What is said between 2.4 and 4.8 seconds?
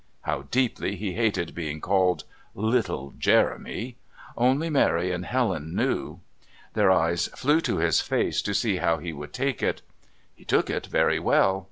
"little Jeremy" only